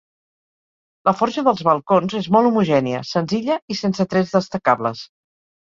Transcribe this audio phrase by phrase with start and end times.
[1.09, 5.07] La forja dels balcons és molt homogènia, senzilla i sense trets destacables.